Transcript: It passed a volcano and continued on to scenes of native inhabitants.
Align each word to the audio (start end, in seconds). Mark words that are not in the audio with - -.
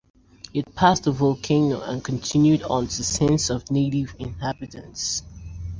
It 0.51 0.73
passed 0.73 1.05
a 1.05 1.11
volcano 1.11 1.79
and 1.81 2.03
continued 2.03 2.63
on 2.63 2.87
to 2.87 3.03
scenes 3.03 3.51
of 3.51 3.69
native 3.69 4.15
inhabitants. 4.17 5.21